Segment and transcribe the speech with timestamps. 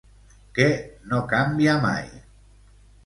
[0.59, 0.65] Què
[1.11, 2.09] no canvia mai?